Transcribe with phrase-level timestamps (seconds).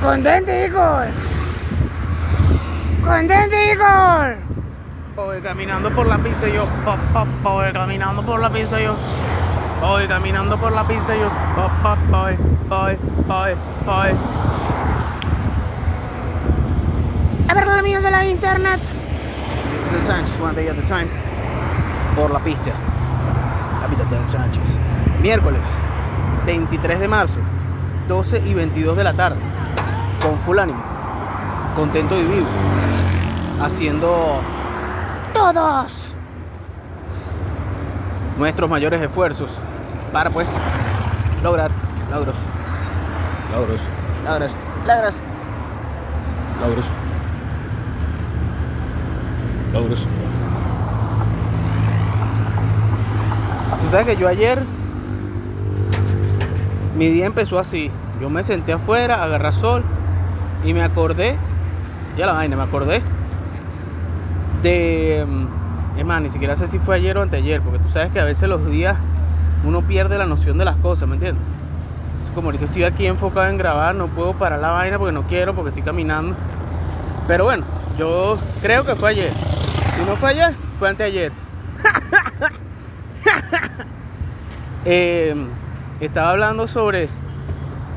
[0.00, 1.08] Condente Igor.
[3.04, 4.36] Condente Igor.
[5.14, 6.66] Voy caminando por la pista yo,
[7.42, 8.96] voy caminando por la pista yo.
[9.80, 11.30] Voy caminando por la pista yo,
[12.10, 12.36] voy,
[12.68, 14.18] voy, voy, voy.
[17.48, 18.80] A ver los amigos de la internet.
[19.72, 21.08] This is el Sánchez, one day at a time.
[22.16, 22.70] Por la pista.
[23.84, 24.78] Hábitat del Sánchez.
[25.20, 25.64] Miércoles,
[26.46, 27.40] 23 de marzo,
[28.08, 29.40] 12 y 22 de la tarde.
[30.20, 30.82] Con full ánimo.
[31.74, 32.46] Contento y vivo.
[33.62, 34.40] Haciendo
[35.32, 36.14] Todos.
[38.38, 39.58] nuestros mayores esfuerzos
[40.12, 40.54] para pues
[41.42, 41.70] lograr
[42.10, 42.34] logros.
[43.52, 43.86] Logros.
[44.24, 44.56] Logros.
[44.86, 45.20] Logros.
[46.60, 46.86] Logros.
[49.72, 50.06] Logros.
[53.82, 54.62] Tú sabes que yo ayer
[56.96, 57.90] mi día empezó así.
[58.20, 59.82] Yo me senté afuera, agarré sol
[60.64, 61.36] y me acordé,
[62.16, 63.02] ya la vaina, me acordé
[64.62, 68.10] de mm, es más, ni siquiera sé si fue ayer o anteayer, porque tú sabes
[68.12, 68.96] que a veces los días
[69.64, 71.42] uno pierde la noción de las cosas, ¿me entiendes?
[72.24, 75.22] Es como ahorita estoy aquí enfocado en grabar, no puedo parar la vaina porque no
[75.22, 76.36] quiero, porque estoy caminando.
[77.26, 77.64] Pero bueno,
[77.98, 79.32] yo creo que fue ayer.
[79.32, 81.32] Si no fue ayer, fue anteayer.
[84.86, 85.36] Eh,
[86.00, 87.10] estaba hablando sobre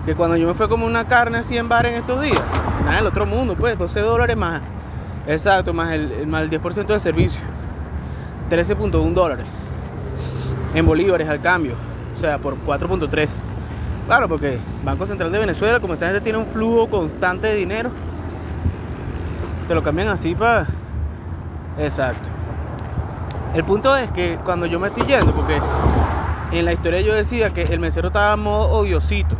[0.06, 2.42] que cuando yo me fui como una carne así en bar en estos días,
[2.84, 4.62] nada del otro mundo, pues 12 dólares más,
[5.28, 7.42] exacto, más el, más el 10% del servicio,
[8.50, 9.46] 13.1 dólares
[10.74, 11.76] en bolívares al cambio,
[12.14, 13.40] o sea, por 4.3.
[14.06, 17.90] Claro, porque Banco Central de Venezuela, como esa gente tiene un flujo constante de dinero,
[19.68, 20.68] te lo cambian así para...
[21.80, 22.30] Exacto.
[23.54, 25.60] El punto es que cuando yo me estoy yendo, porque
[26.52, 29.36] en la historia yo decía que el mesero estaba modo odiosito.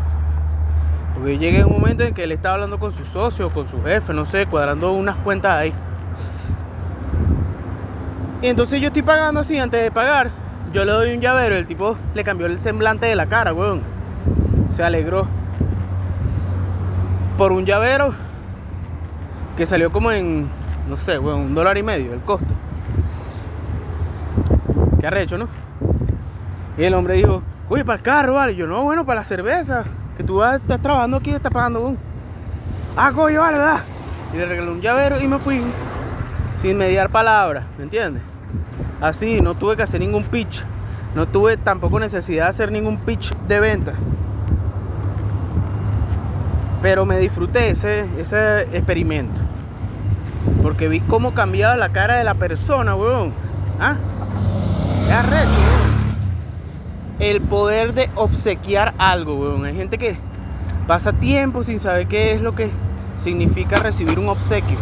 [1.24, 4.14] Porque en un momento en que él estaba hablando con su socio, con su jefe,
[4.14, 5.74] no sé, cuadrando unas cuentas ahí.
[8.42, 10.32] Y entonces yo estoy pagando así, antes de pagar,
[10.74, 13.84] yo le doy un llavero, el tipo le cambió el semblante de la cara, weón.
[14.70, 15.26] Se alegró.
[17.38, 18.14] Por un llavero
[19.56, 20.50] que salió como en,
[20.90, 22.54] no sé, weón, un dólar y medio el costo.
[25.00, 25.48] Qué arrecho, ¿no?
[26.78, 28.52] Y el hombre dijo, oye, para el carro, vale.
[28.52, 29.86] Y yo, no, bueno, para la cerveza.
[30.18, 31.98] Que tú vas, estás trabajando aquí, estás pagando, weón.
[32.96, 33.84] Ah, coño, vale, ¿verdad?
[34.34, 35.64] Y le regalé un llavero y me fui.
[36.58, 38.22] Sin mediar palabras, ¿me entiendes?
[39.02, 40.64] Así, no tuve que hacer ningún pitch.
[41.16, 43.94] No tuve tampoco necesidad de hacer ningún pitch de venta.
[46.82, 49.42] Pero me disfruté ese, ese experimento.
[50.62, 53.34] Porque vi cómo cambiaba la cara de la persona, weón.
[53.80, 53.96] ¿Ah?
[55.08, 55.73] Es arrecho.
[57.20, 59.66] El poder de obsequiar algo, weón.
[59.66, 60.18] Hay gente que
[60.88, 62.70] pasa tiempo sin saber qué es lo que
[63.18, 64.78] significa recibir un obsequio.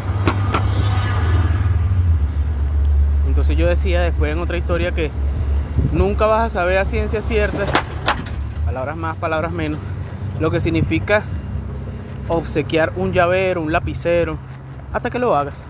[3.28, 5.12] Entonces yo decía después en otra historia que
[5.92, 7.66] nunca vas a saber a ciencia cierta,
[8.66, 9.80] palabras más, palabras menos,
[10.40, 11.24] lo que significa
[12.28, 14.38] obsequiar un llavero, un lapicero,
[14.92, 15.64] hasta que lo hagas.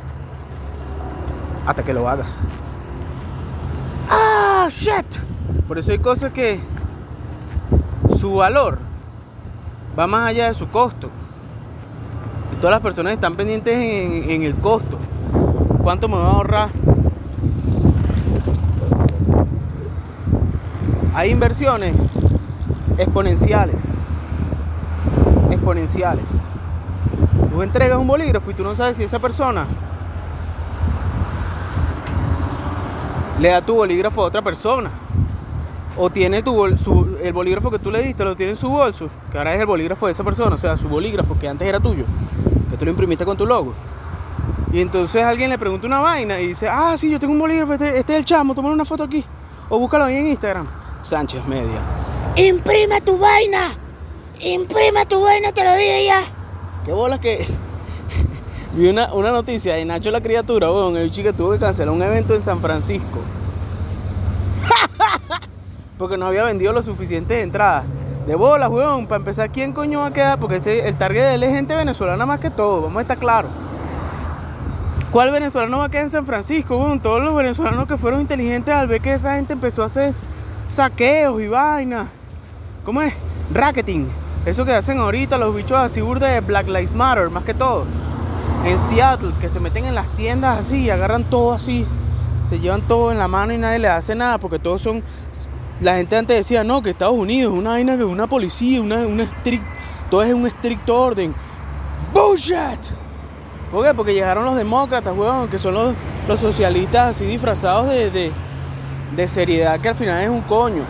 [1.65, 2.35] Hasta que lo hagas.
[4.09, 5.30] Ah, shit.
[5.67, 6.59] Por eso hay cosas que
[8.19, 8.77] su valor
[9.97, 11.09] va más allá de su costo.
[12.53, 14.97] Y todas las personas están pendientes en, el costo.
[15.81, 16.69] ¿Cuánto me va a ahorrar?
[21.15, 21.95] Hay inversiones
[22.97, 23.95] exponenciales.
[25.49, 26.31] Exponenciales.
[27.49, 29.65] Tú entregas un bolígrafo y tú no sabes si esa persona
[33.39, 34.89] le da tu bolígrafo a otra persona.
[35.97, 38.69] O tiene tu bol- su- el bolígrafo que tú le diste, lo tiene en su
[38.69, 41.67] bolso, que ahora es el bolígrafo de esa persona, o sea, su bolígrafo que antes
[41.67, 42.05] era tuyo,
[42.69, 43.73] que tú lo imprimiste con tu logo.
[44.71, 47.73] Y entonces alguien le pregunta una vaina y dice, ah, sí, yo tengo un bolígrafo,
[47.73, 49.23] este, este es el chamo, tómale una foto aquí.
[49.67, 50.67] O búscalo ahí en Instagram.
[51.03, 51.79] Sánchez Media.
[52.37, 53.71] Imprime tu vaina.
[54.39, 56.21] Imprime tu vaina, te lo dije ya.
[56.85, 57.45] Qué bolas que.
[58.75, 60.95] Vi una, una noticia de Nacho la criatura, weón.
[60.95, 63.19] El chico tuvo que cancelar un evento en San Francisco.
[66.01, 67.83] Porque no había vendido lo suficientes entradas.
[68.25, 69.05] De bolas, weón.
[69.05, 70.39] Para empezar, ¿quién coño va a quedar?
[70.39, 72.81] Porque el target de él es gente venezolana más que todo.
[72.81, 73.51] Vamos a estar claros.
[75.11, 76.99] ¿Cuál venezolano va a quedar en San Francisco, weón?
[76.99, 80.15] Todos los venezolanos que fueron inteligentes al ver que esa gente empezó a hacer
[80.65, 82.07] saqueos y vainas.
[82.83, 83.13] ¿Cómo es?
[83.53, 84.07] Racketing.
[84.43, 87.85] Eso que hacen ahorita los bichos así burda de Black Lives Matter, más que todo.
[88.65, 91.85] En Seattle, que se meten en las tiendas así y agarran todo así.
[92.41, 95.03] Se llevan todo en la mano y nadie le hace nada porque todos son...
[95.81, 98.97] La gente antes decía, no, que Estados Unidos es una vaina que una policía, una,
[99.07, 99.65] una estrict-
[100.09, 101.33] todo es un estricto orden.
[102.13, 102.79] bullshit.
[103.71, 103.93] ¿Por qué?
[103.93, 105.93] Porque llegaron los demócratas, weón, que son los,
[106.27, 108.31] los socialistas así disfrazados de,
[109.15, 110.83] de, seriedad, que al final es un coño.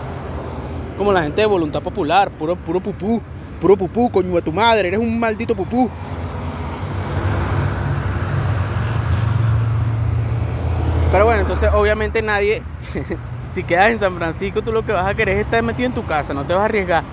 [0.98, 3.22] Como la gente de voluntad popular, puro, puro pupú,
[3.62, 5.90] puro pupú, coño de tu madre, eres un maldito pupú.
[11.12, 12.64] Pero bueno, entonces obviamente nadie,
[13.44, 15.94] si quedas en San Francisco, tú lo que vas a querer es estar metido en
[15.94, 17.04] tu casa, no te vas a arriesgar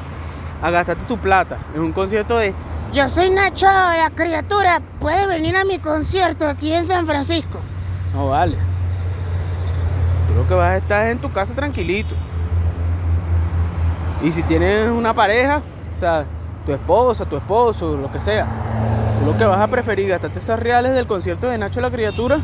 [0.63, 2.55] a gastarte tu plata en un concierto de...
[2.93, 4.81] Yo soy Nacho, la criatura.
[4.99, 7.59] Puede venir a mi concierto aquí en San Francisco.
[8.15, 8.57] No vale.
[10.27, 12.15] Tú lo que vas a estar es en tu casa tranquilito.
[14.23, 15.63] Y si tienes una pareja,
[15.95, 16.25] o sea,
[16.65, 18.47] tu esposa, tu esposo, lo que sea,
[19.21, 22.41] tú lo que vas a preferir gastarte esas reales del concierto de Nacho la criatura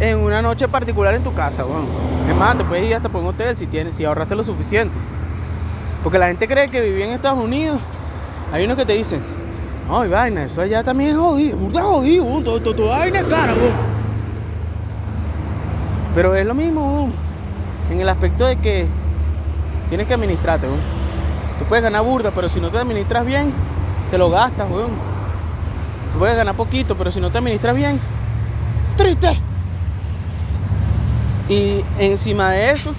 [0.00, 1.86] en una noche particular en tu casa, weón.
[2.28, 4.96] Es más, te puedes ir hasta por un hotel si tienes, si ahorraste lo suficiente.
[6.02, 7.80] Porque la gente cree que vivir en Estados Unidos,
[8.52, 9.20] hay unos que te dicen,
[9.90, 13.52] ay vaina, eso allá también es jodido, burda jodido, weón, todo, todo, vaina es cara.
[16.14, 17.10] Pero es lo mismo,
[17.90, 18.86] en el aspecto de que
[19.88, 20.80] tienes que administrarte, weón.
[21.58, 23.52] Tú puedes ganar burda, pero si no te administras bien,
[24.10, 24.90] te lo gastas, weón.
[26.12, 28.00] Tú puedes ganar poquito, pero si no te administras bien,
[28.98, 29.47] Triste.
[31.48, 32.94] Y encima de eso,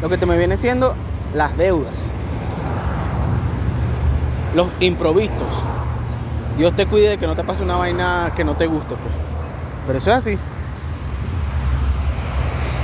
[0.00, 0.94] lo que te me viene siendo
[1.34, 2.12] las deudas.
[4.54, 5.48] Los improvistos.
[6.56, 9.14] Dios te cuide de que no te pase una vaina que no te guste, pues.
[9.86, 10.38] Pero eso es así.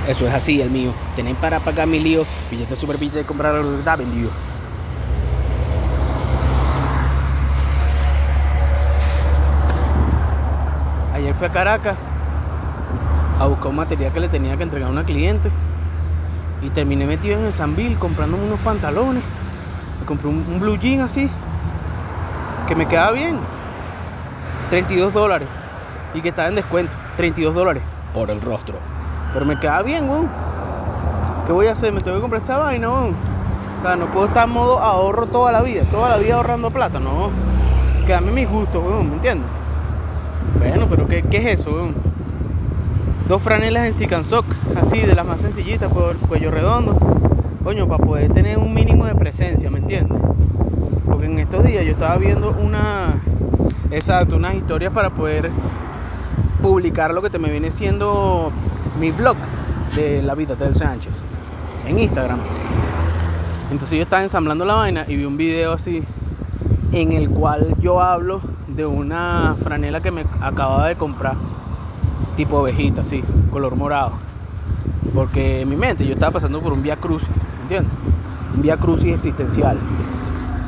[0.09, 0.93] Eso es así, el mío.
[1.15, 2.25] Tenéis para pagar mi lío.
[2.50, 4.31] Billete super billete de comprar que está vendido.
[11.15, 11.97] Ayer fui a Caracas
[13.41, 15.51] a buscar un material que le tenía que entregar a una cliente.
[16.63, 19.23] Y terminé metido en el Sanville comprándome unos pantalones.
[20.01, 21.29] Me compré un, un blue jean así.
[22.69, 23.39] Que me quedaba bien.
[24.71, 25.49] 32 dólares.
[26.15, 26.93] Y que estaba en descuento.
[27.17, 27.83] 32 dólares
[28.15, 28.77] por el rostro.
[29.33, 30.29] Pero me quedaba bien, weón.
[31.47, 31.93] ¿Qué voy a hacer?
[31.93, 33.15] Me tengo que comprar esa vaina, weón.
[33.79, 35.83] O sea, no puedo estar en modo ahorro toda la vida.
[35.91, 37.31] Toda la vida ahorrando plata, no.
[38.07, 39.49] Quédame mis gustos, weón, ¿me entiendes?
[40.59, 41.95] Bueno, pero ¿qué, qué es eso, weón?
[43.29, 44.44] Dos franelas en Sicansoc,
[44.76, 46.94] así, de las más sencillitas, por cuello redondo.
[47.65, 50.21] Coño, para poder tener un mínimo de presencia, ¿me entiendes?
[51.06, 53.15] Porque en estos días yo estaba viendo una.
[53.91, 55.50] Exacto, unas historias para poder
[56.61, 58.53] publicar lo que te me viene siendo
[59.00, 59.37] mi blog
[59.97, 61.23] de la vida del Sánchez
[61.87, 62.38] en Instagram.
[63.70, 66.03] Entonces yo estaba ensamblando la vaina y vi un video así
[66.93, 71.37] en el cual yo hablo de una franela que me acababa de comprar
[72.35, 74.13] tipo ovejita, así, color morado.
[75.15, 77.29] Porque en mi mente yo estaba pasando por un vía crucis,
[77.63, 77.93] ¿entiendes?
[78.55, 79.79] Un vía crucis existencial.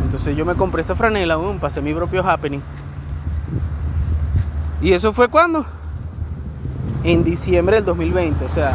[0.04, 2.60] Entonces yo me compré esa franela, boom, pasé mi propio happening.
[4.80, 5.64] ¿Y eso fue cuando?
[7.02, 8.74] En diciembre del 2020, o sea,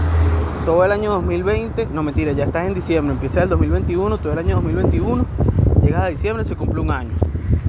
[0.65, 4.39] todo el año 2020, no mentira, ya estás en diciembre, empieza el 2021, todo el
[4.39, 5.25] año 2021,
[5.83, 7.11] llegas a diciembre, se cumple un año.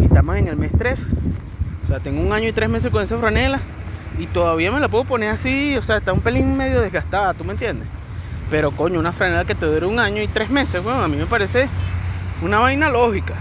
[0.01, 1.15] Y estamos en el mes 3,
[1.85, 3.61] o sea, tengo un año y tres meses con esa franela
[4.19, 7.45] y todavía me la puedo poner así, o sea, está un pelín medio desgastada, ¿tú
[7.45, 7.89] me entiendes?
[8.51, 11.17] Pero coño, una franela que te dure un año y tres meses, bueno, a mí
[11.17, 11.69] me parece
[12.43, 13.35] una vaina lógica.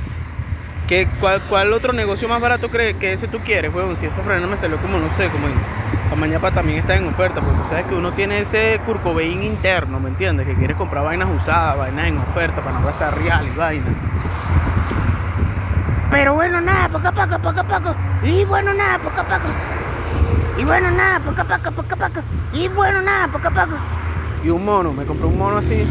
[0.88, 3.96] ¿Qué, cuál, cuál, otro negocio más barato crees que ese tú quieres, weón?
[3.98, 5.54] Si esa franela me salió como, no sé, como en
[6.12, 10.10] Amañapa también está en oferta, porque tú sabes que uno tiene ese curcobeín interno, ¿me
[10.10, 10.46] entiendes?
[10.46, 13.86] Que quieres comprar vainas usadas, vainas en oferta para no gastar real y vaina.
[16.12, 17.96] Pero bueno, nada, poco a poco, poco a poco.
[18.24, 19.48] Y bueno, nada, poco a poco.
[20.58, 22.22] Y bueno, nada, poco a poco, poco a poco.
[22.54, 23.68] Y bueno, nada, poco a.
[24.44, 25.86] Y un mono, me compré un mono así.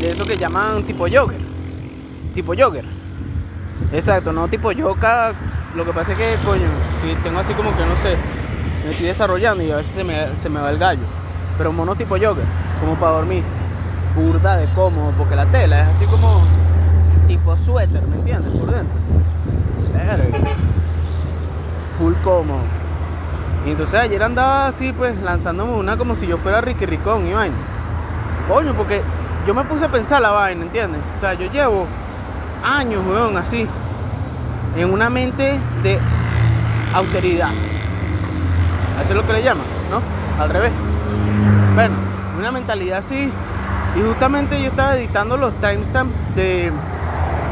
[0.00, 1.40] De eso que llaman tipo jogger.
[2.34, 2.84] Tipo jogger.
[3.92, 5.32] Exacto, no tipo yoga.
[5.74, 6.66] Lo que pasa es que, coño,
[7.22, 8.16] tengo así como que no sé.
[8.84, 11.02] Me estoy desarrollando y a veces se me, se me va el gallo.
[11.56, 12.44] Pero un mono tipo jogger,
[12.80, 13.42] como para dormir.
[14.14, 16.42] Burda de cómodo, porque la tela es así como
[17.26, 18.56] tipo suéter, ¿me entiendes?
[18.58, 18.96] Por dentro.
[19.92, 20.38] Verga.
[23.66, 27.32] Y entonces ayer andaba así, pues, lanzándome una como si yo fuera Ricky Ricón y
[27.32, 27.54] vaina.
[28.48, 29.02] Coño, porque
[29.46, 31.00] yo me puse a pensar la vaina, ¿entiendes?
[31.16, 31.86] O sea, yo llevo
[32.64, 33.66] años, weón, así,
[34.76, 35.98] en una mente de
[36.94, 37.50] austeridad.
[39.02, 40.02] Eso es lo que le llaman, ¿no?
[40.42, 40.72] Al revés.
[41.74, 41.94] Bueno,
[42.38, 43.32] una mentalidad así.
[43.96, 46.72] Y justamente yo estaba editando los timestamps de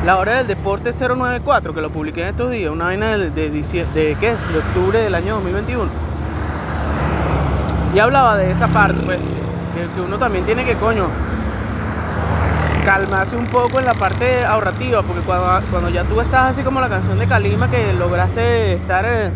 [0.05, 3.51] la hora del deporte 094, que lo publiqué en estos días, una vaina de, de,
[3.51, 4.31] de, ¿qué?
[4.31, 5.89] de octubre del año 2021.
[7.95, 11.07] Y hablaba de esa parte, pues, que, uno también tiene que, coño,
[12.85, 16.81] calmarse un poco en la parte ahorrativa, porque cuando, cuando ya tú estás así como
[16.81, 19.31] la canción de Kalima que lograste estar eh,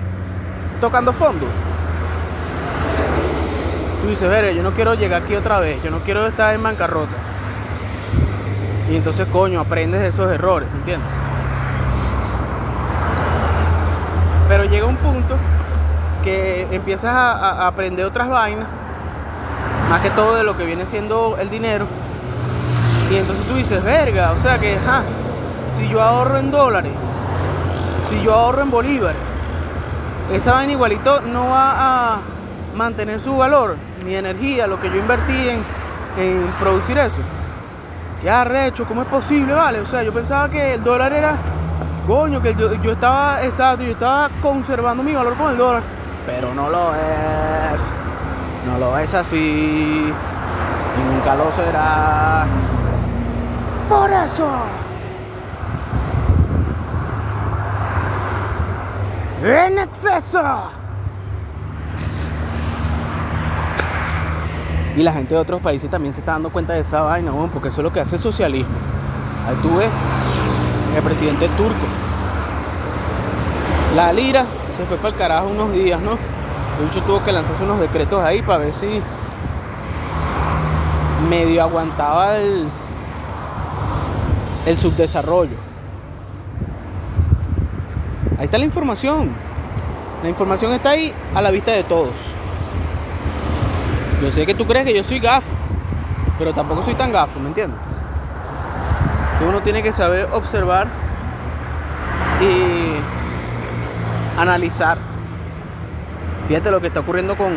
[0.80, 1.46] tocando fondo,
[4.02, 6.62] tú dices, verga, yo no quiero llegar aquí otra vez, yo no quiero estar en
[6.64, 7.35] bancarrota.
[8.88, 11.08] Y entonces, coño, aprendes de esos errores, ¿me entiendes?
[14.48, 15.36] Pero llega un punto
[16.22, 18.68] que empiezas a, aprender otras vainas,
[19.90, 21.86] más que todo de lo que viene siendo el dinero.
[23.10, 25.02] Y entonces tú dices, verga, o sea que, ja,
[25.76, 26.92] si yo ahorro en dólares,
[28.08, 29.20] si yo ahorro en bolívares,
[30.32, 32.18] esa vaina igualito no va a
[32.76, 37.20] mantener su valor, mi energía, lo que yo invertí en producir eso.
[38.20, 39.80] Qué arrecho, ¿cómo es posible, vale?
[39.80, 41.36] O sea, yo pensaba que el dólar era,
[42.06, 45.82] coño, que yo, yo estaba, exacto, yo estaba conservando mi valor con el dólar,
[46.24, 47.82] pero no lo es,
[48.66, 52.46] no lo es así, y nunca lo será.
[53.88, 54.48] Por eso.
[59.44, 60.75] En exceso.
[64.96, 67.50] Y la gente de otros países también se está dando cuenta de esa vaina, weón,
[67.50, 68.74] porque eso es lo que hace el socialismo.
[69.46, 69.90] Ahí tú ves
[70.96, 71.86] el presidente turco.
[73.94, 76.12] La lira se fue para el carajo unos días, ¿no?
[76.12, 79.02] De hecho tuvo que lanzarse unos decretos ahí para ver si
[81.28, 82.66] medio aguantaba el,
[84.64, 85.56] el subdesarrollo.
[88.38, 89.30] Ahí está la información.
[90.22, 92.34] La información está ahí a la vista de todos.
[94.22, 95.50] Yo sé que tú crees que yo soy gafo,
[96.38, 97.78] pero tampoco soy tan gafo, ¿me entiendes?
[99.36, 100.86] Si uno tiene que saber observar
[102.40, 102.96] y
[104.40, 104.96] analizar.
[106.48, 107.52] Fíjate lo que está ocurriendo con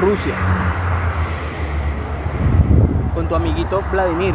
[0.00, 0.34] Rusia,
[3.14, 4.34] con tu amiguito Vladimir.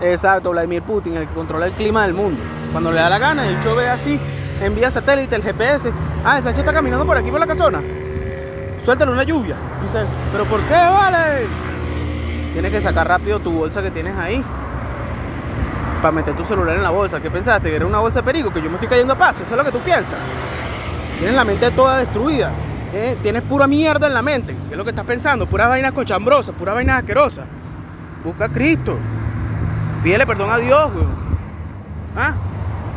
[0.00, 2.40] Exacto, Vladimir Putin, el que controla el clima del mundo.
[2.70, 4.20] Cuando le da la gana, el show ve así,
[4.60, 5.90] envía satélite, el GPS.
[6.24, 7.80] Ah, esa está caminando por aquí por la casona.
[8.82, 9.56] Suéltale una lluvia.
[9.82, 11.46] Dice, ¿pero por qué, vale?
[12.52, 14.42] Tienes que sacar rápido tu bolsa que tienes ahí.
[16.00, 17.20] Para meter tu celular en la bolsa.
[17.20, 17.70] ¿Qué pensaste?
[17.70, 18.52] ¿Que era una bolsa de perico?
[18.52, 19.42] Que yo me estoy cayendo a paso.
[19.42, 20.18] Eso es lo que tú piensas.
[21.18, 22.50] Tienes la mente toda destruida.
[22.94, 23.16] ¿eh?
[23.22, 24.54] Tienes pura mierda en la mente.
[24.68, 25.46] ¿Qué es lo que estás pensando?
[25.46, 27.44] Puras vainas cochambrosas, puras vainas asquerosas.
[28.24, 28.96] Busca a Cristo.
[30.02, 31.06] Pídele perdón a Dios, güey.
[32.16, 32.34] ¿Ah?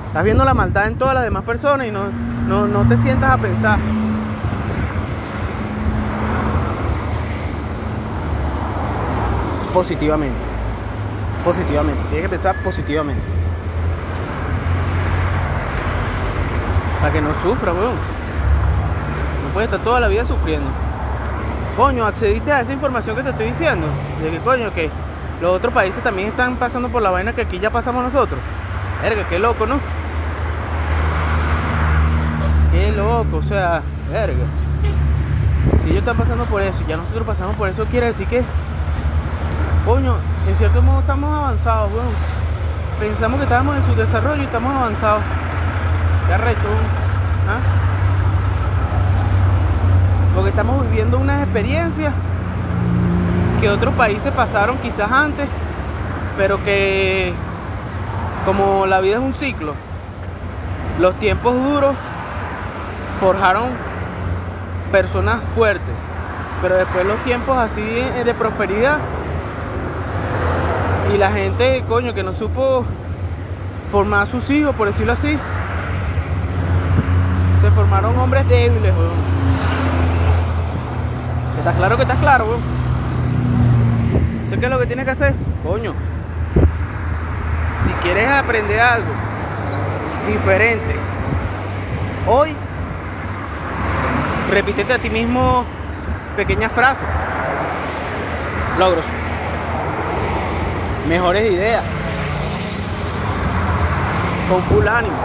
[0.07, 2.05] Estás viendo la maldad en todas las demás personas y no,
[2.47, 3.77] no, no te sientas a pensar.
[9.73, 10.45] Positivamente.
[11.43, 12.01] Positivamente.
[12.09, 13.23] Tienes que pensar positivamente.
[16.99, 17.95] Para que no sufra, weón.
[19.43, 20.69] No puedes estar toda la vida sufriendo.
[21.77, 23.87] Coño, accediste a esa información que te estoy diciendo.
[24.21, 24.89] De que coño, que
[25.41, 28.39] los otros países también están pasando por la vaina que aquí ya pasamos nosotros.
[29.01, 29.79] Verga, qué loco, ¿no?
[32.71, 34.43] Qué loco, o sea, verga.
[35.81, 38.43] Si ellos están pasando por eso y ya nosotros pasamos por eso, quiere decir que,
[39.85, 40.15] coño,
[40.47, 41.91] en cierto modo estamos avanzados.
[42.99, 45.21] Pensamos que estábamos en su desarrollo y estamos avanzados.
[46.27, 46.67] Qué arrecho.
[47.47, 47.59] ¿Ah?
[50.35, 52.13] Porque estamos viviendo unas experiencias
[53.59, 55.47] que otros países pasaron quizás antes,
[56.37, 57.33] pero que
[58.45, 59.73] como la vida es un ciclo,
[60.99, 61.95] los tiempos duros
[63.19, 63.65] forjaron
[64.91, 65.93] personas fuertes,
[66.61, 68.99] pero después los tiempos así de prosperidad
[71.13, 72.85] y la gente, coño, que no supo
[73.91, 75.37] formar a sus hijos, por decirlo así,
[77.61, 79.29] se formaron hombres débiles, weón.
[81.57, 82.61] ¿Estás claro que estás claro, weón?
[84.45, 85.33] ¿Sé qué es lo que tienes que hacer?
[85.63, 85.93] Coño.
[87.73, 89.11] Si quieres aprender algo
[90.27, 90.95] diferente,
[92.27, 92.55] hoy
[94.51, 95.65] repítete a ti mismo
[96.35, 97.09] pequeñas frases,
[98.77, 99.05] logros,
[101.09, 101.83] mejores ideas,
[104.47, 105.15] con full ánimo,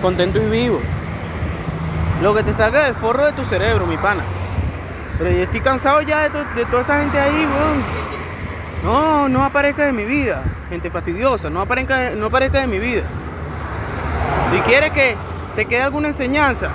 [0.00, 0.80] contento y vivo.
[2.22, 4.22] Lo que te salga del forro de tu cerebro, mi pana.
[5.18, 7.82] Pero yo estoy cansado ya de, to- toda esa gente ahí, weón.
[8.84, 10.42] No, no aparezca de mi vida.
[10.70, 13.02] Gente fastidiosa, no aparezca, no aparezca de mi vida.
[14.52, 15.16] Si quieres que
[15.56, 16.68] te quede alguna enseñanza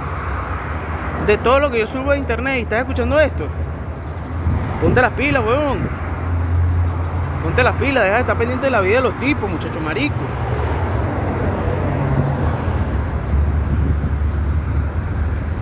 [1.25, 3.48] de todo lo que yo subo a internet y estás escuchando esto,
[4.81, 6.09] ponte las pilas, weón.
[7.43, 10.15] Ponte las pilas, deja de estar pendiente de la vida de los tipos, muchacho marico.